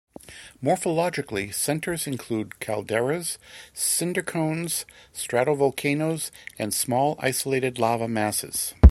Morphologically, 0.63 1.53
centers 1.53 2.07
include 2.07 2.59
calderas, 2.59 3.37
cinder 3.71 4.23
cones, 4.23 4.83
stratovolcanoes 5.13 6.31
and 6.57 6.73
small 6.73 7.15
isolated 7.19 7.77
lava 7.77 8.07
masses. 8.07 8.73